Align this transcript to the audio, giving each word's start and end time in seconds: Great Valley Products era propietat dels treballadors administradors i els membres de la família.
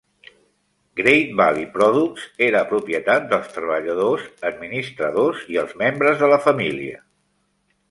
Great 0.99 1.33
Valley 1.41 1.65
Products 1.75 2.23
era 2.45 2.63
propietat 2.71 3.29
dels 3.35 3.53
treballadors 3.59 4.25
administradors 4.53 5.47
i 5.55 5.63
els 5.67 5.79
membres 5.85 6.21
de 6.25 6.33
la 6.35 6.43
família. 6.49 7.01